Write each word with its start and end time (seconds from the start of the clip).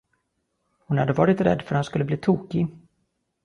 Hon 0.87 0.97
hade 0.97 1.13
varit 1.13 1.41
rädd 1.41 1.59
för 1.61 1.65
att 1.75 1.77
han 1.77 1.83
skulle 1.83 2.05
bli 2.05 2.17
tokig. 2.17 2.67